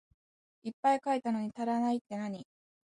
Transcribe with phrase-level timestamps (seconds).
[0.63, 2.47] いっぱい書いたのに足らないってなに？